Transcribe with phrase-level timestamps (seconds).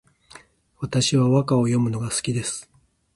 [0.79, 2.67] 私は和歌を詠むのが好きです